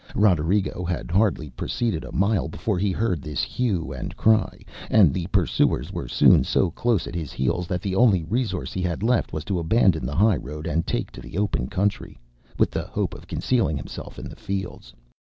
[0.15, 5.27] Roderigo had hardly proceeded a mile before he heard this hue and cry, and the
[5.27, 9.31] pursuers were soon so close at his heels that the only resource he had left
[9.31, 12.17] was to abandon the highroad and take to the open country,
[12.57, 14.91] with the hope of concealing himself in the fields.